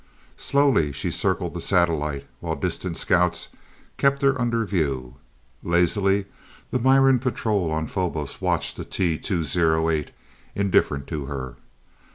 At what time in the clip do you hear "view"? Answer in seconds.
4.65-5.17